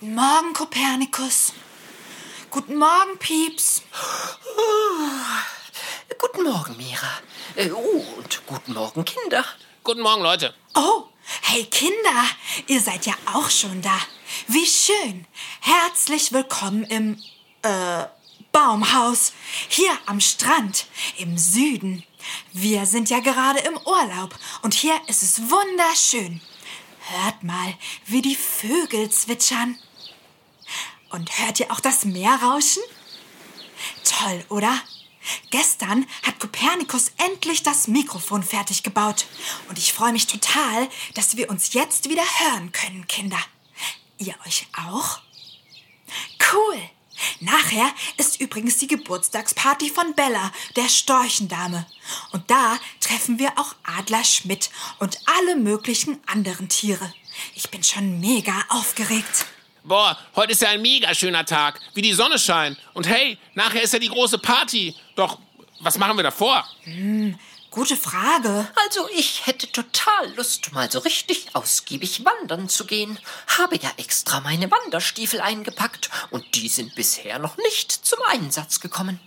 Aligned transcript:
Guten 0.00 0.14
Morgen, 0.14 0.52
Kopernikus. 0.52 1.52
Guten 2.50 2.76
Morgen, 2.76 3.18
Pieps. 3.18 3.82
Guten 6.16 6.44
Morgen, 6.44 6.76
Mira. 6.76 7.18
Äh, 7.56 7.72
oh, 7.72 8.04
und 8.16 8.46
guten 8.46 8.74
Morgen, 8.74 9.04
Kinder. 9.04 9.44
Guten 9.82 10.02
Morgen, 10.02 10.22
Leute. 10.22 10.54
Oh, 10.76 11.08
hey 11.42 11.64
Kinder, 11.64 12.24
ihr 12.68 12.80
seid 12.80 13.06
ja 13.06 13.14
auch 13.34 13.50
schon 13.50 13.82
da. 13.82 13.98
Wie 14.46 14.66
schön. 14.66 15.26
Herzlich 15.62 16.32
willkommen 16.32 16.84
im, 16.84 17.20
äh, 17.62 18.04
Baumhaus. 18.52 19.32
Hier 19.68 19.98
am 20.06 20.20
Strand, 20.20 20.86
im 21.16 21.36
Süden. 21.36 22.04
Wir 22.52 22.86
sind 22.86 23.10
ja 23.10 23.18
gerade 23.18 23.58
im 23.58 23.76
Urlaub 23.78 24.36
und 24.62 24.74
hier 24.74 24.94
ist 25.08 25.24
es 25.24 25.50
wunderschön. 25.50 26.40
Hört 27.00 27.42
mal, 27.42 27.74
wie 28.06 28.22
die 28.22 28.36
Vögel 28.36 29.10
zwitschern. 29.10 29.76
Und 31.10 31.38
hört 31.38 31.60
ihr 31.60 31.70
auch 31.72 31.80
das 31.80 32.04
Meer 32.04 32.38
rauschen? 32.42 32.82
Toll, 34.04 34.44
oder? 34.48 34.80
Gestern 35.50 36.06
hat 36.22 36.40
Kopernikus 36.40 37.12
endlich 37.18 37.62
das 37.62 37.88
Mikrofon 37.88 38.42
fertig 38.42 38.82
gebaut. 38.82 39.26
Und 39.68 39.78
ich 39.78 39.92
freue 39.92 40.12
mich 40.12 40.26
total, 40.26 40.88
dass 41.14 41.36
wir 41.36 41.50
uns 41.50 41.72
jetzt 41.72 42.08
wieder 42.08 42.22
hören 42.22 42.72
können, 42.72 43.06
Kinder. 43.06 43.38
Ihr 44.18 44.34
euch 44.46 44.66
auch? 44.72 45.20
Cool. 46.52 46.80
Nachher 47.40 47.92
ist 48.16 48.40
übrigens 48.40 48.78
die 48.78 48.86
Geburtstagsparty 48.86 49.90
von 49.90 50.14
Bella, 50.14 50.52
der 50.76 50.88
Storchendame. 50.88 51.86
Und 52.32 52.50
da 52.50 52.78
treffen 53.00 53.38
wir 53.38 53.58
auch 53.58 53.74
Adler 53.82 54.24
Schmidt 54.24 54.70
und 54.98 55.18
alle 55.26 55.56
möglichen 55.56 56.20
anderen 56.26 56.68
Tiere. 56.68 57.12
Ich 57.54 57.70
bin 57.70 57.82
schon 57.82 58.20
mega 58.20 58.54
aufgeregt. 58.68 59.46
Boah, 59.88 60.18
heute 60.36 60.52
ist 60.52 60.60
ja 60.60 60.68
ein 60.68 60.82
mega 60.82 61.14
schöner 61.14 61.46
Tag, 61.46 61.80
wie 61.94 62.02
die 62.02 62.12
Sonne 62.12 62.38
scheint. 62.38 62.76
Und 62.92 63.08
hey, 63.08 63.38
nachher 63.54 63.80
ist 63.80 63.94
ja 63.94 63.98
die 63.98 64.10
große 64.10 64.36
Party. 64.36 64.94
Doch, 65.16 65.38
was 65.80 65.96
machen 65.96 66.18
wir 66.18 66.24
davor? 66.24 66.62
Gute 67.70 67.96
Frage. 67.96 68.68
Also, 68.84 69.08
ich 69.16 69.46
hätte 69.46 69.72
total 69.72 70.34
Lust, 70.36 70.72
mal 70.72 70.90
so 70.90 70.98
richtig 70.98 71.46
ausgiebig 71.54 72.22
wandern 72.22 72.68
zu 72.68 72.84
gehen. 72.84 73.18
Habe 73.58 73.76
ja 73.76 73.90
extra 73.96 74.40
meine 74.40 74.70
Wanderstiefel 74.70 75.40
eingepackt 75.40 76.10
und 76.32 76.44
die 76.54 76.68
sind 76.68 76.94
bisher 76.94 77.38
noch 77.38 77.56
nicht 77.56 77.90
zum 77.90 78.18
Einsatz 78.28 78.80
gekommen. 78.80 79.18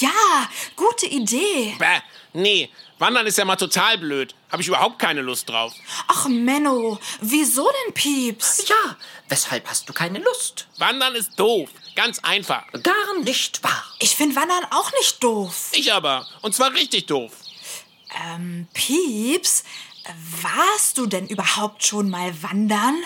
Ja, 0.00 0.48
gute 0.76 1.06
Idee. 1.06 1.74
Bäh, 1.78 2.00
nee, 2.32 2.70
wandern 2.98 3.26
ist 3.26 3.36
ja 3.38 3.44
mal 3.44 3.56
total 3.56 3.98
blöd. 3.98 4.34
Habe 4.50 4.62
ich 4.62 4.68
überhaupt 4.68 4.98
keine 4.98 5.20
Lust 5.20 5.48
drauf. 5.48 5.72
Ach, 6.08 6.26
Menno, 6.28 6.98
wieso 7.20 7.70
denn, 7.84 7.94
Pieps? 7.94 8.66
Ja, 8.68 8.96
weshalb 9.28 9.68
hast 9.68 9.88
du 9.88 9.92
keine 9.92 10.18
Lust? 10.18 10.66
Wandern 10.78 11.14
ist 11.14 11.38
doof. 11.38 11.70
Ganz 11.94 12.18
einfach. 12.20 12.64
Gar 12.82 13.20
nicht 13.22 13.62
wahr. 13.62 13.84
Ich 13.98 14.16
finde 14.16 14.36
Wandern 14.36 14.64
auch 14.70 14.90
nicht 14.92 15.22
doof. 15.22 15.68
Ich 15.72 15.92
aber. 15.92 16.26
Und 16.40 16.54
zwar 16.54 16.72
richtig 16.72 17.06
doof. 17.06 17.32
Ähm, 18.32 18.68
Pieps, 18.72 19.64
warst 20.40 20.98
du 20.98 21.06
denn 21.06 21.26
überhaupt 21.26 21.84
schon 21.84 22.08
mal 22.08 22.32
wandern? 22.42 22.96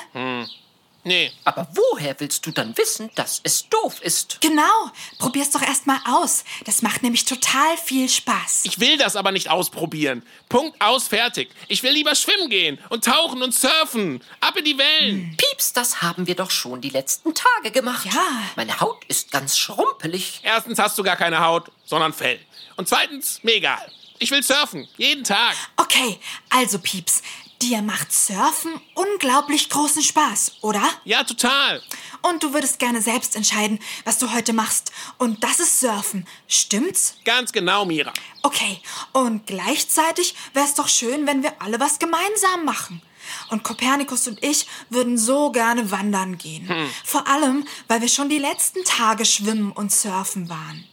Nee. 1.04 1.30
Aber 1.44 1.68
woher 1.74 2.18
willst 2.18 2.46
du 2.46 2.50
dann 2.50 2.76
wissen, 2.76 3.10
dass 3.14 3.40
es 3.44 3.68
doof 3.68 4.00
ist? 4.00 4.40
Genau, 4.40 4.90
probier's 5.18 5.50
doch 5.50 5.62
erst 5.62 5.86
mal 5.86 6.00
aus. 6.06 6.44
Das 6.64 6.82
macht 6.82 7.02
nämlich 7.02 7.24
total 7.24 7.76
viel 7.76 8.08
Spaß. 8.08 8.62
Ich 8.64 8.80
will 8.80 8.96
das 8.96 9.14
aber 9.14 9.30
nicht 9.30 9.50
ausprobieren. 9.50 10.22
Punkt 10.48 10.80
aus, 10.80 11.08
fertig. 11.08 11.50
Ich 11.68 11.82
will 11.82 11.92
lieber 11.92 12.14
schwimmen 12.14 12.48
gehen 12.48 12.78
und 12.88 13.04
tauchen 13.04 13.42
und 13.42 13.54
surfen. 13.54 14.22
Ab 14.40 14.56
in 14.56 14.64
die 14.64 14.78
Wellen. 14.78 15.36
Pieps, 15.36 15.74
das 15.74 16.02
haben 16.02 16.26
wir 16.26 16.34
doch 16.34 16.50
schon 16.50 16.80
die 16.80 16.90
letzten 16.90 17.34
Tage 17.34 17.70
gemacht. 17.70 18.06
Ja. 18.06 18.42
Meine 18.56 18.80
Haut 18.80 19.04
ist 19.06 19.30
ganz 19.30 19.58
schrumpelig. 19.58 20.40
Erstens 20.42 20.78
hast 20.78 20.98
du 20.98 21.02
gar 21.02 21.16
keine 21.16 21.44
Haut, 21.44 21.70
sondern 21.84 22.12
Fell. 22.12 22.40
Und 22.76 22.88
zweitens, 22.88 23.40
mir 23.42 23.56
egal. 23.56 23.92
Ich 24.18 24.30
will 24.30 24.42
surfen. 24.42 24.88
Jeden 24.96 25.24
Tag. 25.24 25.54
Okay, 25.76 26.18
also 26.48 26.78
Pieps, 26.78 27.22
dir 27.64 27.82
macht 27.82 28.12
Surfen 28.12 28.80
unglaublich 28.94 29.70
großen 29.70 30.02
Spaß, 30.02 30.56
oder? 30.60 30.82
Ja, 31.04 31.24
total. 31.24 31.82
Und 32.22 32.42
du 32.42 32.52
würdest 32.52 32.78
gerne 32.78 33.00
selbst 33.00 33.36
entscheiden, 33.36 33.78
was 34.04 34.18
du 34.18 34.32
heute 34.32 34.52
machst. 34.52 34.92
Und 35.18 35.42
das 35.42 35.60
ist 35.60 35.80
Surfen, 35.80 36.26
stimmt's? 36.46 37.16
Ganz 37.24 37.52
genau, 37.52 37.84
Mira. 37.84 38.12
Okay, 38.42 38.80
und 39.12 39.46
gleichzeitig 39.46 40.34
wäre 40.52 40.66
es 40.66 40.74
doch 40.74 40.88
schön, 40.88 41.26
wenn 41.26 41.42
wir 41.42 41.62
alle 41.62 41.80
was 41.80 41.98
gemeinsam 41.98 42.64
machen. 42.64 43.00
Und 43.48 43.62
Kopernikus 43.62 44.28
und 44.28 44.44
ich 44.44 44.66
würden 44.90 45.16
so 45.16 45.50
gerne 45.50 45.90
wandern 45.90 46.36
gehen. 46.36 46.68
Vor 47.04 47.26
allem, 47.26 47.66
weil 47.88 48.02
wir 48.02 48.08
schon 48.08 48.28
die 48.28 48.38
letzten 48.38 48.84
Tage 48.84 49.24
schwimmen 49.24 49.72
und 49.72 49.90
surfen 49.90 50.50
waren. 50.50 50.84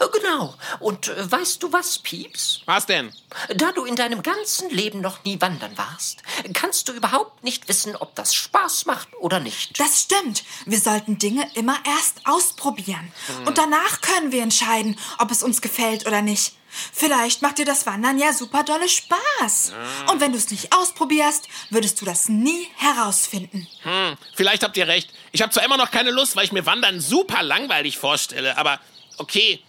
Äh, 0.00 0.06
Genau. 0.26 0.54
Und 0.80 1.08
äh, 1.08 1.30
weißt 1.30 1.62
du 1.62 1.72
was, 1.72 1.98
Pieps? 1.98 2.60
Was 2.66 2.86
denn? 2.86 3.12
Da 3.54 3.72
du 3.72 3.84
in 3.84 3.96
deinem 3.96 4.22
ganzen 4.22 4.70
Leben 4.70 5.00
noch 5.00 5.24
nie 5.24 5.40
wandern 5.40 5.76
warst, 5.78 6.22
kannst 6.52 6.88
du 6.88 6.92
überhaupt 6.92 7.44
nicht 7.44 7.68
wissen, 7.68 7.96
ob 7.96 8.14
das 8.14 8.34
Spaß 8.34 8.86
macht 8.86 9.08
oder 9.20 9.40
nicht. 9.40 9.78
Das 9.78 10.02
stimmt. 10.02 10.44
Wir 10.64 10.80
sollten 10.80 11.18
Dinge 11.18 11.48
immer 11.54 11.76
erst 11.86 12.26
ausprobieren. 12.26 13.12
Und 13.44 13.58
danach 13.58 14.00
können 14.00 14.32
wir 14.32 14.42
entscheiden, 14.42 14.98
ob 15.18 15.30
es 15.30 15.42
uns 15.42 15.60
gefällt 15.60 16.06
oder 16.06 16.22
nicht. 16.22 16.54
Vielleicht 16.92 17.42
macht 17.42 17.58
dir 17.58 17.64
das 17.64 17.86
Wandern 17.86 18.18
ja 18.18 18.32
super 18.32 18.62
dolle 18.62 18.88
Spaß. 18.88 19.72
Und 20.10 20.20
wenn 20.20 20.32
du 20.32 20.38
es 20.38 20.50
nicht 20.50 20.74
ausprobierst, 20.74 21.48
würdest 21.70 22.00
du 22.00 22.04
das 22.04 22.28
nie 22.28 22.68
herausfinden. 22.76 23.66
Hm, 23.82 24.16
vielleicht 24.34 24.62
habt 24.62 24.76
ihr 24.76 24.86
recht. 24.88 25.10
Ich 25.32 25.40
habe 25.42 25.52
zwar 25.52 25.64
immer 25.64 25.76
noch 25.76 25.90
keine 25.90 26.10
Lust, 26.10 26.36
weil 26.36 26.44
ich 26.44 26.52
mir 26.52 26.66
Wandern 26.66 27.00
super 27.00 27.42
langweilig 27.42 27.96
vorstelle, 27.98 28.58
aber 28.58 28.80
okay. 29.18 29.62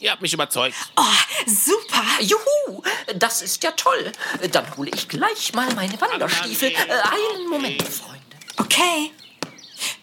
Ihr 0.00 0.10
habt 0.12 0.22
mich 0.22 0.32
überzeugt. 0.32 0.74
Oh, 0.96 1.02
super. 1.46 2.04
Juhu, 2.20 2.82
das 3.16 3.42
ist 3.42 3.62
ja 3.64 3.72
toll. 3.72 4.12
Dann 4.50 4.76
hole 4.76 4.90
ich 4.94 5.08
gleich 5.08 5.52
mal 5.54 5.72
meine 5.74 6.00
Wanderstiefel. 6.00 6.70
Äh, 6.70 6.76
einen 7.34 7.48
Moment, 7.48 7.82
Freunde. 7.82 8.18
Okay. 8.58 9.12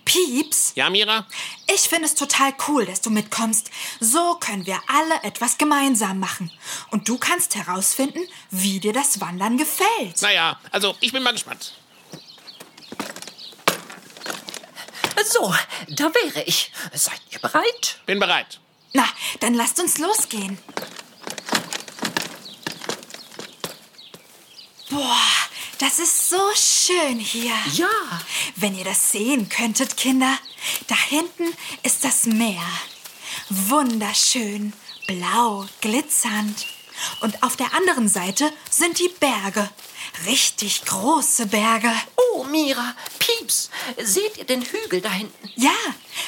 Pieps, 0.06 0.72
Ja, 0.76 0.90
Mira? 0.90 1.26
ich 1.74 1.82
finde 1.82 2.06
es 2.06 2.16
total 2.16 2.54
cool, 2.68 2.86
dass 2.86 3.02
du 3.02 3.10
mitkommst. 3.10 3.70
So 4.00 4.36
können 4.36 4.66
wir 4.66 4.80
alle 4.88 5.22
etwas 5.24 5.58
gemeinsam 5.58 6.20
machen. 6.20 6.52
Und 6.92 7.10
du 7.10 7.18
kannst 7.18 7.56
herausfinden, 7.56 8.22
wie 8.52 8.80
dir 8.80 8.94
das 8.94 9.20
Wandern 9.20 9.58
gefällt. 9.58 10.22
Naja, 10.22 10.58
also 10.72 10.96
ich 11.02 11.12
bin 11.12 11.22
mal 11.24 11.32
gespannt. 11.34 11.74
So, 15.28 15.54
da 15.90 16.04
wäre 16.14 16.44
ich. 16.44 16.72
Seid 16.94 17.20
ihr 17.32 17.40
bereit? 17.40 18.00
Bin 18.06 18.20
bereit. 18.20 18.60
Na, 18.96 19.06
dann 19.42 19.54
lasst 19.56 19.78
uns 19.82 19.98
losgehen. 19.98 20.58
Boah, 24.90 25.18
das 25.80 26.00
ist 26.00 26.30
so 26.30 26.40
schön 26.56 27.20
hier. 27.20 27.52
Ja. 27.74 27.90
Wenn 28.56 28.74
ihr 28.78 28.86
das 28.86 29.12
sehen 29.12 29.50
könntet, 29.50 29.98
Kinder, 29.98 30.40
da 30.88 30.96
hinten 30.96 31.54
ist 31.84 32.06
das 32.06 32.26
Meer. 32.26 32.66
Wunderschön, 33.50 34.72
blau, 35.08 35.66
glitzernd. 35.82 36.66
Und 37.22 37.42
auf 37.44 37.56
der 37.56 37.74
anderen 37.74 38.08
Seite 38.08 38.52
sind 38.70 39.00
die 39.00 39.14
Berge. 39.20 39.70
Richtig 40.26 40.86
große 40.86 41.48
Berge. 41.48 41.92
Oh, 42.16 42.44
Mira, 42.46 42.96
Pieps, 43.20 43.70
seht 43.98 44.38
ihr 44.38 44.46
den 44.46 44.62
Hügel 44.62 45.02
da 45.02 45.12
hinten? 45.12 45.50
Ja, 45.56 45.76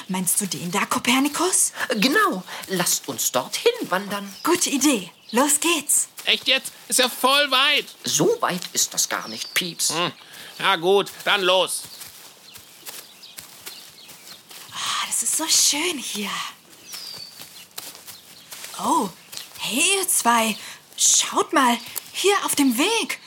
meinst 0.07 0.41
du 0.41 0.47
den 0.47 0.71
da, 0.71 0.85
Kopernikus? 0.85 1.73
Genau, 1.95 2.43
lasst 2.67 3.07
uns 3.07 3.31
dorthin 3.31 3.71
wandern. 3.89 4.33
Gute 4.43 4.69
Idee. 4.69 5.11
Los 5.31 5.59
geht's. 5.59 6.07
Echt 6.23 6.47
jetzt? 6.47 6.71
Ist 6.87 6.99
ja 6.99 7.09
voll 7.09 7.51
weit. 7.51 7.85
So 8.03 8.37
weit 8.41 8.61
ist 8.73 8.93
das 8.93 9.09
gar 9.09 9.27
nicht, 9.27 9.53
Pieps. 9.53 9.93
Hm. 9.93 10.11
Ja 10.59 10.75
gut, 10.77 11.11
dann 11.25 11.41
los. 11.41 11.83
Ah, 14.73 15.05
das 15.07 15.23
ist 15.23 15.37
so 15.37 15.47
schön 15.47 15.97
hier. 15.97 16.29
Oh, 18.79 19.09
hey 19.67 19.83
ihr 19.99 20.07
zwei, 20.07 20.55
schaut 20.95 21.51
mal, 21.51 21.77
hier 22.13 22.35
auf 22.45 22.55
dem 22.55 22.77
Weg. 22.77 23.19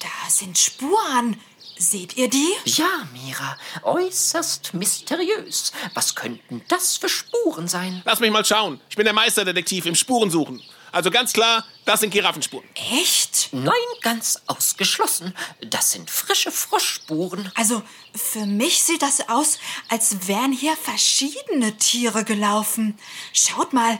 Da 0.00 0.30
sind 0.30 0.56
Spuren. 0.56 1.38
Seht 1.76 2.16
ihr 2.16 2.30
die? 2.30 2.52
Ja, 2.64 3.08
Mira, 3.12 3.58
äußerst 3.82 4.72
mysteriös. 4.74 5.72
Was 5.94 6.14
könnten 6.14 6.62
das 6.68 6.96
für 6.96 7.08
Spuren 7.08 7.66
sein? 7.68 8.02
Lass 8.04 8.20
mich 8.20 8.30
mal 8.30 8.44
schauen. 8.44 8.80
Ich 8.88 8.96
bin 8.96 9.04
der 9.04 9.14
Meisterdetektiv 9.14 9.86
im 9.86 9.94
Spurensuchen. 9.94 10.62
Also 10.92 11.10
ganz 11.10 11.32
klar, 11.32 11.64
das 11.84 12.00
sind 12.00 12.10
Giraffenspuren. 12.10 12.68
Echt? 12.74 13.48
Nein, 13.52 13.72
ganz 14.02 14.40
ausgeschlossen. 14.46 15.34
Das 15.60 15.90
sind 15.90 16.10
frische 16.10 16.52
Froschspuren. 16.52 17.50
Also, 17.54 17.82
für 18.14 18.44
mich 18.44 18.82
sieht 18.84 19.02
das 19.02 19.28
aus, 19.28 19.58
als 19.88 20.28
wären 20.28 20.52
hier 20.52 20.76
verschiedene 20.76 21.76
Tiere 21.78 22.24
gelaufen. 22.24 22.98
Schaut 23.32 23.72
mal, 23.72 23.98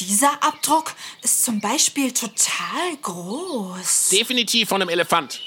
dieser 0.00 0.42
Abdruck 0.42 0.94
ist 1.22 1.44
zum 1.44 1.60
Beispiel 1.60 2.12
total 2.12 2.96
groß. 3.02 4.08
Definitiv 4.10 4.68
von 4.68 4.80
einem 4.82 4.88
Elefant. 4.90 5.40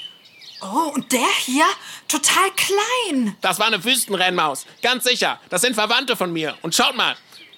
Oh, 0.62 0.90
und 0.94 1.12
der 1.12 1.28
hier 1.44 1.66
total 2.08 2.50
klein. 2.56 3.36
Das 3.40 3.58
war 3.58 3.66
eine 3.66 3.82
Wüstenrennmaus. 3.84 4.64
Ganz 4.82 5.04
sicher. 5.04 5.40
Das 5.50 5.60
sind 5.60 5.74
Verwandte 5.74 6.16
von 6.16 6.32
mir. 6.32 6.56
Und 6.62 6.74
schaut 6.74 6.96
mal. 6.96 7.16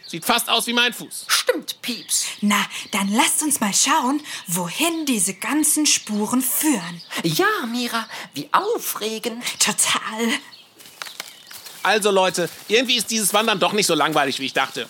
Sieht 0.08 0.24
fast 0.24 0.48
aus 0.48 0.66
wie 0.66 0.72
mein 0.72 0.94
Fuß. 0.94 1.26
Stimmt, 1.28 1.82
Pieps. 1.82 2.24
Na, 2.40 2.64
dann 2.92 3.12
lasst 3.12 3.42
uns 3.42 3.60
mal 3.60 3.74
schauen, 3.74 4.22
wohin 4.46 5.04
diese 5.04 5.34
ganzen 5.34 5.84
Spuren 5.84 6.40
führen. 6.40 7.02
Ja, 7.22 7.46
Mira, 7.70 8.08
wie 8.32 8.48
aufregend. 8.52 9.44
Total. 9.58 10.32
Also 11.82 12.10
Leute, 12.10 12.48
irgendwie 12.68 12.96
ist 12.96 13.10
dieses 13.10 13.32
Wandern 13.32 13.58
doch 13.60 13.72
nicht 13.72 13.86
so 13.86 13.94
langweilig, 13.94 14.38
wie 14.40 14.46
ich 14.46 14.52
dachte. 14.52 14.88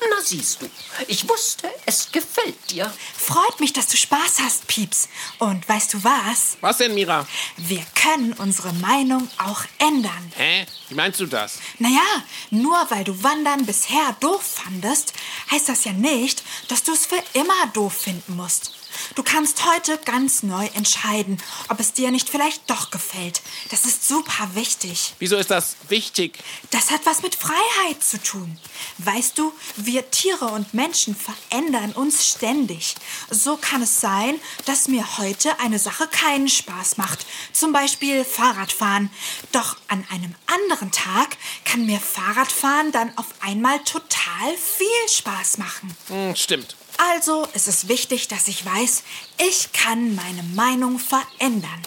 Na 0.00 0.20
siehst 0.22 0.62
du, 0.62 0.70
ich 1.06 1.28
wusste, 1.28 1.70
es 1.86 2.10
gefällt 2.10 2.70
dir. 2.70 2.92
Freut 3.16 3.60
mich, 3.60 3.72
dass 3.72 3.86
du 3.86 3.96
Spaß 3.96 4.40
hast, 4.40 4.66
Pieps. 4.66 5.08
Und 5.38 5.68
weißt 5.68 5.94
du 5.94 6.04
was? 6.04 6.56
Was 6.60 6.78
denn, 6.78 6.94
Mira? 6.94 7.26
Wir 7.56 7.84
können 7.94 8.32
unsere 8.34 8.72
Meinung 8.74 9.28
auch 9.38 9.62
ändern. 9.78 10.32
Hä? 10.36 10.66
Wie 10.88 10.94
meinst 10.94 11.20
du 11.20 11.26
das? 11.26 11.58
Naja, 11.78 12.02
nur 12.50 12.76
weil 12.90 13.04
du 13.04 13.22
Wandern 13.22 13.66
bisher 13.66 14.16
doof 14.20 14.42
fandest, 14.42 15.12
heißt 15.50 15.68
das 15.68 15.84
ja 15.84 15.92
nicht, 15.92 16.42
dass 16.68 16.82
du 16.82 16.92
es 16.92 17.06
für 17.06 17.22
immer 17.34 17.66
doof 17.72 17.92
finden 17.94 18.36
musst. 18.36 18.72
Du 19.14 19.22
kannst 19.22 19.64
heute 19.66 19.98
ganz 20.04 20.42
neu 20.42 20.66
entscheiden, 20.74 21.38
ob 21.68 21.80
es 21.80 21.92
dir 21.92 22.10
nicht 22.10 22.28
vielleicht 22.28 22.68
doch 22.70 22.90
gefällt. 22.90 23.42
Das 23.70 23.84
ist 23.84 24.06
super 24.06 24.50
wichtig. 24.54 25.14
Wieso 25.18 25.36
ist 25.36 25.50
das 25.50 25.76
wichtig? 25.88 26.38
Das 26.70 26.90
hat 26.90 27.00
was 27.04 27.22
mit 27.22 27.34
Freiheit 27.34 28.02
zu 28.02 28.22
tun. 28.22 28.58
Weißt 28.98 29.38
du, 29.38 29.52
wir 29.76 30.10
Tiere 30.10 30.46
und 30.46 30.74
Menschen 30.74 31.16
verändern 31.16 31.92
uns 31.92 32.26
ständig. 32.26 32.94
So 33.30 33.56
kann 33.56 33.82
es 33.82 34.00
sein, 34.00 34.34
dass 34.66 34.88
mir 34.88 35.18
heute 35.18 35.58
eine 35.60 35.78
Sache 35.78 36.06
keinen 36.08 36.48
Spaß 36.48 36.96
macht. 36.96 37.26
Zum 37.52 37.72
Beispiel 37.72 38.24
Fahrradfahren. 38.24 39.10
Doch 39.52 39.76
an 39.88 40.04
einem 40.10 40.34
anderen 40.46 40.92
Tag 40.92 41.36
kann 41.64 41.86
mir 41.86 42.00
Fahrradfahren 42.00 42.92
dann 42.92 43.16
auf 43.16 43.26
einmal 43.40 43.78
total 43.80 44.56
viel 44.56 45.08
Spaß 45.08 45.58
machen. 45.58 45.96
Hm, 46.08 46.36
stimmt. 46.36 46.76
Also 46.98 47.46
ist 47.54 47.68
es 47.68 47.86
wichtig, 47.86 48.26
dass 48.26 48.48
ich 48.48 48.66
weiß, 48.66 49.04
ich 49.48 49.72
kann 49.72 50.16
meine 50.16 50.42
Meinung 50.42 50.98
verändern. 50.98 51.82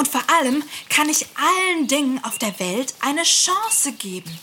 Und 0.00 0.08
vor 0.08 0.22
allem 0.30 0.64
kann 0.88 1.10
ich 1.10 1.26
allen 1.34 1.86
Dingen 1.86 2.24
auf 2.24 2.38
der 2.38 2.58
Welt 2.58 2.94
eine 3.00 3.22
Chance 3.22 3.92
geben. 3.92 4.34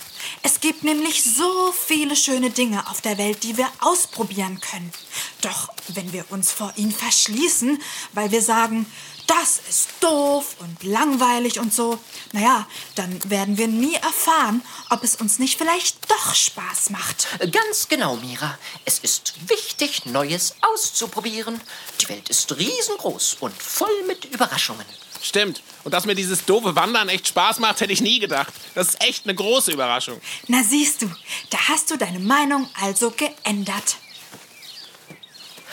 Es 0.43 0.59
gibt 0.59 0.83
nämlich 0.83 1.23
so 1.23 1.71
viele 1.71 2.15
schöne 2.15 2.51
Dinge 2.51 2.87
auf 2.91 3.01
der 3.01 3.17
Welt, 3.17 3.41
die 3.41 3.57
wir 3.57 3.67
ausprobieren 3.79 4.61
können. 4.61 4.93
Doch 5.41 5.69
wenn 5.87 6.13
wir 6.13 6.25
uns 6.29 6.51
vor 6.51 6.71
ihnen 6.75 6.91
verschließen, 6.91 7.81
weil 8.13 8.29
wir 8.29 8.43
sagen, 8.43 8.85
das 9.25 9.59
ist 9.67 9.89
doof 9.99 10.57
und 10.59 10.83
langweilig 10.83 11.59
und 11.59 11.73
so, 11.73 11.97
naja, 12.33 12.67
dann 12.93 13.19
werden 13.31 13.57
wir 13.57 13.67
nie 13.67 13.95
erfahren, 13.95 14.61
ob 14.91 15.03
es 15.03 15.15
uns 15.15 15.39
nicht 15.39 15.57
vielleicht 15.57 15.97
doch 16.07 16.35
Spaß 16.35 16.91
macht. 16.91 17.27
Ganz 17.51 17.87
genau, 17.87 18.17
Mira. 18.17 18.59
Es 18.85 18.99
ist 18.99 19.33
wichtig, 19.49 20.05
Neues 20.05 20.53
auszuprobieren. 20.61 21.59
Die 21.99 22.09
Welt 22.09 22.29
ist 22.29 22.55
riesengroß 22.55 23.37
und 23.39 23.59
voll 23.59 24.03
mit 24.05 24.25
Überraschungen. 24.25 24.85
Stimmt. 25.21 25.61
Und 25.83 25.93
dass 25.93 26.05
mir 26.05 26.15
dieses 26.15 26.45
doofe 26.45 26.75
Wandern 26.75 27.09
echt 27.09 27.27
Spaß 27.27 27.59
macht, 27.59 27.81
hätte 27.81 27.93
ich 27.93 28.01
nie 28.01 28.19
gedacht. 28.19 28.53
Das 28.75 28.89
ist 28.89 29.03
echt 29.03 29.25
eine 29.25 29.35
große 29.35 29.71
Überraschung. 29.71 30.19
Na 30.47 30.63
siehst 30.63 31.01
du, 31.01 31.11
da 31.49 31.57
hast 31.69 31.91
du 31.91 31.97
deine 31.97 32.19
Meinung 32.19 32.69
also 32.81 33.11
geändert. 33.11 33.97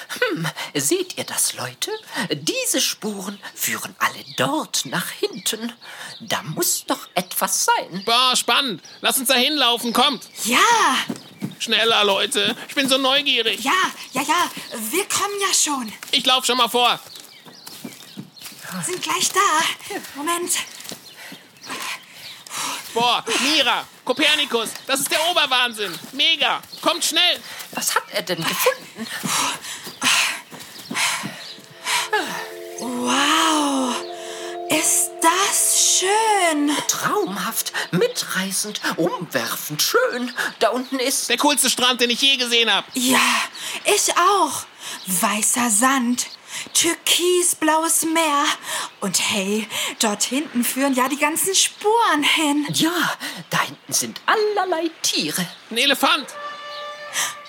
Hm, 0.09 0.47
seht 0.75 1.19
ihr 1.19 1.25
das, 1.25 1.55
Leute? 1.55 1.91
Diese 2.31 2.81
Spuren 2.81 3.39
führen 3.55 3.97
alle 3.99 4.25
dort 4.37 4.87
nach 4.87 5.11
hinten. 5.11 5.73
Da 6.21 6.43
muss 6.43 6.85
doch 6.87 7.09
etwas 7.15 7.65
sein. 7.65 8.03
Boah, 8.05 8.37
spannend. 8.37 8.83
Lass 9.01 9.19
uns 9.19 9.29
da 9.29 9.35
hinlaufen, 9.35 9.93
kommt. 9.93 10.23
Ja, 10.45 10.59
Schneller, 11.59 12.05
Leute. 12.05 12.55
Ich 12.69 12.75
bin 12.75 12.89
so 12.89 12.99
neugierig. 12.99 13.65
ja, 13.65 13.73
ja, 14.13 14.23
ja, 14.23 14.51
wir 14.91 15.05
kommen 15.09 15.35
ja 15.41 15.55
schon. 15.55 15.93
Ich 16.11 16.27
lauf 16.27 16.45
schon 16.45 16.59
mal 16.59 16.69
vor. 16.69 17.01
Sind 18.83 19.03
gleich 19.03 19.31
da. 19.31 19.41
Moment. 20.15 20.51
Boah, 22.93 23.25
Mira, 23.43 23.87
Kopernikus, 24.05 24.71
das 24.87 25.01
ist 25.01 25.11
der 25.11 25.29
Oberwahnsinn. 25.31 25.93
Mega. 26.13 26.63
Kommt 26.81 27.05
schnell. 27.05 27.41
Was 27.73 27.95
hat 27.95 28.05
er 28.13 28.23
denn 28.23 28.39
gefunden? 28.39 29.07
Wow, 32.79 33.97
ist 34.69 35.11
das 35.21 35.99
schön. 35.99 36.71
Traumhaft, 36.87 37.73
mitreißend, 37.91 38.81
umwerfend, 38.97 39.83
schön. 39.83 40.33
Da 40.61 40.69
unten 40.69 40.99
ist. 41.01 41.29
Der 41.29 41.39
coolste 41.39 41.71
Strand, 41.71 42.01
den 42.01 42.11
ich 42.11 42.21
je 42.21 42.37
gesehen 42.37 42.73
habe. 42.73 42.87
Ja, 42.95 43.19
ich 43.85 44.17
auch. 44.17 44.65
Weißer 45.07 45.71
Sand, 45.71 46.27
türkisblaues 46.73 48.05
Meer. 48.07 48.45
Und 49.01 49.21
hey, 49.21 49.69
dort 50.01 50.23
hinten 50.23 50.65
führen 50.65 50.95
ja 50.95 51.09
die 51.09 51.19
ganzen 51.19 51.55
Spuren 51.55 52.23
hin. 52.23 52.67
Ja, 52.73 52.93
da 53.51 53.61
hinten 53.63 53.93
sind 53.93 54.21
allerlei 54.27 54.91
Tiere. 55.03 55.47
Ein 55.71 55.79
Elefant. 55.79 56.27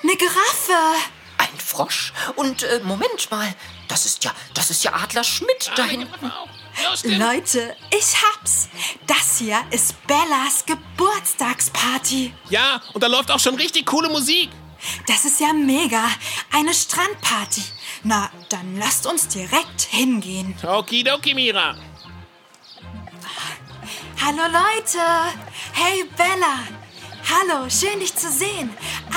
Eine 0.03 0.15
Giraffe. 0.15 0.97
Ein 1.38 1.57
Frosch. 1.59 2.13
Und 2.35 2.63
äh, 2.63 2.79
Moment 2.83 3.29
mal, 3.31 3.53
das 3.88 4.06
ist 4.06 4.23
ja, 4.23 4.31
das 4.53 4.69
ist 4.69 4.83
ja 4.83 4.94
Adler 4.94 5.23
Schmidt 5.23 5.71
da 5.75 5.83
Ah, 5.83 5.88
die 5.88 5.97
hinten. 5.97 6.31
Leute, 7.19 7.75
ich 7.89 8.15
hab's. 8.21 8.67
Das 9.07 9.39
hier 9.39 9.62
ist 9.71 9.95
Bellas 10.07 10.65
Geburtstagsparty. 10.65 12.33
Ja, 12.50 12.81
und 12.94 13.01
da 13.01 13.07
läuft 13.07 13.31
auch 13.31 13.39
schon 13.39 13.56
richtig 13.56 13.86
coole 13.86 14.10
Musik. 14.10 14.50
Das 15.08 15.25
ist 15.25 15.39
ja 15.39 15.54
mega. 15.54 16.04
Eine 16.51 16.74
Strandparty. 16.74 17.63
Na, 18.04 18.30
dann 18.50 18.77
lasst 18.77 19.08
uns 19.08 19.27
direkt 19.27 19.82
hingehen. 19.82 20.56
Okidoki, 20.63 21.34
Mira. 21.34 21.75
Hallo 24.24 24.44
Leute. 24.44 25.00
Hey 25.74 26.04
Bella. 26.18 26.60
Hallo, 27.30 27.70
schön 27.70 28.00
dich 28.00 28.15
zu 28.15 28.32
sehen. 28.32 28.70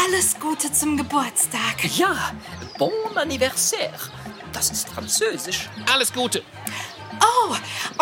Alles 0.04 0.38
Gute 0.40 0.72
zum 0.72 0.96
Geburtstag. 0.96 1.84
Ja, 1.96 2.32
bon 2.78 3.16
anniversaire. 3.16 3.98
Das 4.52 4.70
ist 4.70 4.88
französisch. 4.88 5.68
Alles 5.92 6.12
Gute. 6.12 6.42
Oh, 7.20 7.54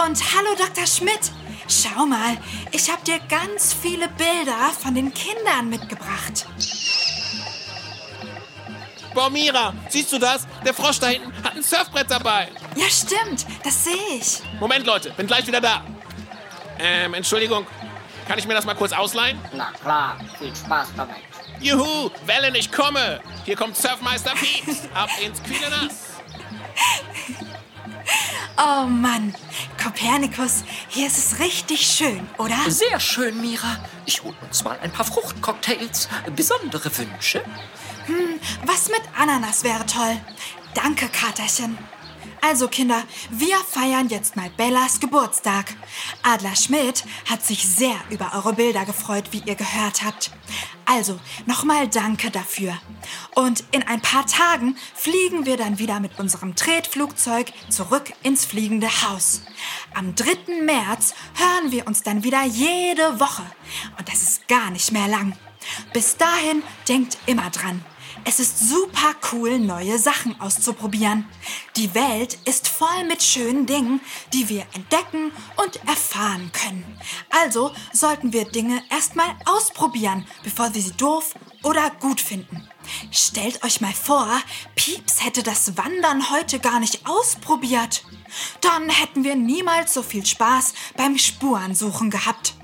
und 0.04 0.34
hallo 0.34 0.54
Dr. 0.56 0.86
Schmidt. 0.86 1.32
Schau 1.68 2.06
mal, 2.06 2.38
ich 2.70 2.90
habe 2.90 3.02
dir 3.04 3.18
ganz 3.28 3.74
viele 3.74 4.08
Bilder 4.08 4.70
von 4.80 4.94
den 4.94 5.12
Kindern 5.12 5.68
mitgebracht. 5.68 6.46
Boah, 9.16 9.30
Mira, 9.30 9.72
siehst 9.88 10.12
du 10.12 10.18
das? 10.18 10.46
Der 10.62 10.74
Frosch 10.74 11.00
da 11.00 11.06
hinten 11.06 11.32
hat 11.42 11.56
ein 11.56 11.62
Surfbrett 11.62 12.10
dabei. 12.10 12.48
Ja, 12.76 12.84
stimmt, 12.90 13.46
das 13.64 13.84
sehe 13.84 13.94
ich. 14.20 14.42
Moment, 14.60 14.84
Leute, 14.84 15.10
bin 15.12 15.26
gleich 15.26 15.46
wieder 15.46 15.62
da. 15.62 15.82
Ähm, 16.78 17.14
Entschuldigung. 17.14 17.66
Kann 18.28 18.38
ich 18.38 18.46
mir 18.46 18.52
das 18.52 18.66
mal 18.66 18.74
kurz 18.74 18.92
ausleihen? 18.92 19.40
Na 19.54 19.72
klar, 19.82 20.18
viel 20.38 20.54
Spaß 20.54 20.88
damit. 20.98 21.16
Juhu, 21.60 22.10
Wellen, 22.26 22.54
ich 22.56 22.70
komme. 22.70 23.20
Hier 23.46 23.56
kommt 23.56 23.78
Surfmeister 23.78 24.34
Pieps. 24.34 24.82
Ab 24.92 25.08
ins 25.24 25.42
kühle 25.42 25.70
Nass. 25.70 25.94
Oh 28.58 28.86
Mann, 28.86 29.34
Kopernikus, 29.82 30.64
hier 30.88 31.08
ist 31.08 31.18
es 31.18 31.40
richtig 31.40 31.86
schön, 31.86 32.26
oder? 32.38 32.56
Sehr 32.68 32.98
schön, 33.00 33.38
Mira. 33.40 33.76
Ich 34.06 34.22
hol 34.22 34.34
uns 34.40 34.64
mal 34.64 34.78
ein 34.82 34.90
paar 34.90 35.04
Fruchtcocktails. 35.04 36.08
Besondere 36.34 36.96
Wünsche? 36.96 37.42
Was 38.64 38.88
mit 38.88 39.02
Ananas 39.16 39.64
wäre 39.64 39.86
toll. 39.86 40.20
Danke, 40.74 41.08
Katerchen. 41.08 41.78
Also 42.42 42.68
Kinder, 42.68 43.02
wir 43.30 43.56
feiern 43.58 44.08
jetzt 44.08 44.36
mal 44.36 44.50
Bellas 44.50 45.00
Geburtstag. 45.00 45.74
Adler 46.22 46.54
Schmidt 46.54 47.04
hat 47.28 47.44
sich 47.44 47.66
sehr 47.66 47.96
über 48.10 48.32
eure 48.34 48.52
Bilder 48.52 48.84
gefreut, 48.84 49.24
wie 49.32 49.42
ihr 49.44 49.56
gehört 49.56 50.04
habt. 50.04 50.30
Also 50.84 51.18
nochmal 51.46 51.88
danke 51.88 52.30
dafür. 52.30 52.78
Und 53.34 53.64
in 53.72 53.82
ein 53.82 54.00
paar 54.00 54.26
Tagen 54.26 54.76
fliegen 54.94 55.44
wir 55.44 55.56
dann 55.56 55.80
wieder 55.80 55.98
mit 55.98 56.20
unserem 56.20 56.54
Tretflugzeug 56.54 57.52
zurück 57.68 58.12
ins 58.22 58.44
fliegende 58.44 58.88
Haus. 59.02 59.42
Am 59.94 60.14
3. 60.14 60.62
März 60.62 61.14
hören 61.34 61.72
wir 61.72 61.86
uns 61.88 62.02
dann 62.02 62.22
wieder 62.22 62.44
jede 62.44 63.18
Woche. 63.18 63.42
Und 63.98 64.08
das 64.08 64.22
ist 64.22 64.46
gar 64.46 64.70
nicht 64.70 64.92
mehr 64.92 65.08
lang. 65.08 65.36
Bis 65.92 66.16
dahin 66.16 66.62
denkt 66.88 67.18
immer 67.26 67.50
dran. 67.50 67.84
Es 68.28 68.40
ist 68.40 68.58
super 68.58 69.14
cool, 69.30 69.60
neue 69.60 70.00
Sachen 70.00 70.38
auszuprobieren. 70.40 71.28
Die 71.76 71.94
Welt 71.94 72.36
ist 72.44 72.66
voll 72.66 73.04
mit 73.06 73.22
schönen 73.22 73.66
Dingen, 73.66 74.00
die 74.32 74.48
wir 74.48 74.66
entdecken 74.74 75.30
und 75.62 75.76
erfahren 75.86 76.50
können. 76.52 76.98
Also 77.30 77.70
sollten 77.92 78.32
wir 78.32 78.44
Dinge 78.44 78.82
erstmal 78.90 79.32
ausprobieren, 79.44 80.26
bevor 80.42 80.74
wir 80.74 80.82
sie 80.82 80.96
doof 80.96 81.34
oder 81.62 81.88
gut 82.00 82.20
finden. 82.20 82.68
Stellt 83.12 83.62
euch 83.62 83.80
mal 83.80 83.94
vor, 83.94 84.28
Pieps 84.74 85.24
hätte 85.24 85.44
das 85.44 85.76
Wandern 85.76 86.28
heute 86.28 86.58
gar 86.58 86.80
nicht 86.80 87.06
ausprobiert. 87.06 88.02
Dann 88.60 88.88
hätten 88.88 89.22
wir 89.22 89.36
niemals 89.36 89.94
so 89.94 90.02
viel 90.02 90.26
Spaß 90.26 90.74
beim 90.96 91.16
Spurensuchen 91.16 92.10
gehabt. 92.10 92.54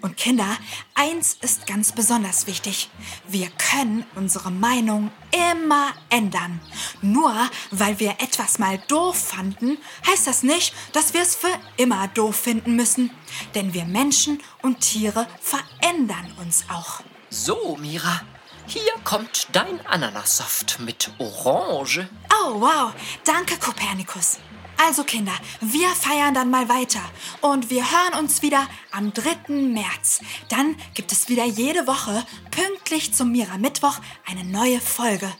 Und 0.00 0.16
Kinder, 0.16 0.56
eins 0.94 1.36
ist 1.40 1.66
ganz 1.66 1.92
besonders 1.92 2.46
wichtig. 2.46 2.90
Wir 3.28 3.48
können 3.50 4.04
unsere 4.14 4.50
Meinung 4.50 5.10
immer 5.52 5.92
ändern. 6.10 6.60
Nur 7.02 7.32
weil 7.70 7.98
wir 7.98 8.12
etwas 8.18 8.58
mal 8.58 8.78
doof 8.88 9.16
fanden, 9.16 9.78
heißt 10.06 10.26
das 10.26 10.42
nicht, 10.42 10.74
dass 10.92 11.14
wir 11.14 11.22
es 11.22 11.36
für 11.36 11.52
immer 11.76 12.08
doof 12.08 12.36
finden 12.36 12.76
müssen. 12.76 13.10
Denn 13.54 13.74
wir 13.74 13.84
Menschen 13.84 14.42
und 14.62 14.80
Tiere 14.80 15.26
verändern 15.40 16.32
uns 16.40 16.64
auch. 16.68 17.00
So, 17.30 17.76
Mira, 17.80 18.22
hier 18.66 18.92
kommt 19.04 19.48
dein 19.52 19.84
Ananassaft 19.86 20.78
mit 20.80 21.10
Orange. 21.18 22.08
Oh, 22.32 22.60
wow. 22.60 22.92
Danke, 23.24 23.56
Kopernikus. 23.58 24.38
Also 24.86 25.02
Kinder, 25.02 25.32
wir 25.60 25.88
feiern 25.88 26.34
dann 26.34 26.50
mal 26.50 26.68
weiter 26.68 27.00
und 27.40 27.68
wir 27.68 27.82
hören 27.82 28.22
uns 28.22 28.42
wieder 28.42 28.66
am 28.92 29.12
3. 29.12 29.52
März. 29.52 30.20
Dann 30.48 30.76
gibt 30.94 31.10
es 31.10 31.28
wieder 31.28 31.44
jede 31.44 31.86
Woche 31.88 32.24
pünktlich 32.52 33.12
zum 33.12 33.32
Mira 33.32 33.58
Mittwoch 33.58 33.98
eine 34.24 34.44
neue 34.44 34.80
Folge. 34.80 35.30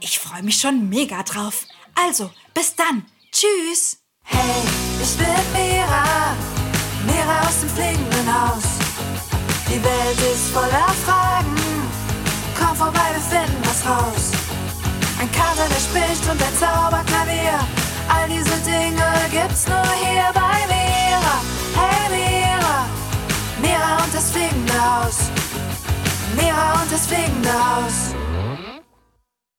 Ich 0.00 0.18
freue 0.18 0.42
mich 0.42 0.56
schon 0.60 0.90
mega 0.90 1.22
drauf. 1.22 1.64
Also, 1.94 2.30
bis 2.52 2.76
dann. 2.76 3.06
Tschüss. 3.32 3.98
Hey, 4.24 4.62
ich 5.02 5.16
bin 5.16 5.26
Mira, 5.54 6.36
Mira 7.06 7.48
aus 7.48 7.60
dem 7.60 7.70
fliegenden 7.70 8.28
Haus. 8.32 8.64
Die 9.68 9.82
Welt 9.82 10.34
ist 10.34 10.50
voller 10.50 10.94
Fragen, 11.06 11.56
komm 12.58 12.76
vorbei, 12.76 13.14
wir 13.14 13.20
finden 13.22 13.62
was 13.64 13.86
raus. 13.86 14.32
Ein 15.18 15.32
Kater, 15.32 15.66
der 15.66 15.80
spricht 15.80 16.30
und 16.30 16.42
ein 16.42 16.58
Zauberklavier. 16.58 17.81
All 18.08 18.28
diese 18.28 18.56
Dinge 18.64 19.04
gibt's 19.30 19.66
nur 19.66 19.82
hier 20.04 20.30
bei 20.34 20.66
Mira. 20.68 21.36
Hey 21.74 22.08
Mira, 22.10 22.86
Mira 23.60 24.04
und 24.04 24.14
das 24.14 24.30
fliegende 24.30 24.72
Haus. 24.72 25.30
Mira 26.36 26.80
und 26.82 26.92
das 26.92 27.06
fliegende 27.06 27.52
Haus. 27.52 28.21